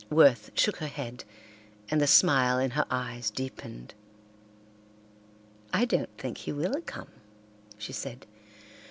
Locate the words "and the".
1.91-2.07